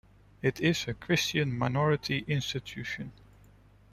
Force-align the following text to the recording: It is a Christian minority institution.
It 0.41 0.59
is 0.59 0.87
a 0.87 0.95
Christian 0.95 1.55
minority 1.55 2.25
institution. 2.27 3.11